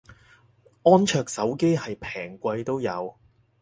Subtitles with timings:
[0.81, 3.15] 安卓手機係平貴都有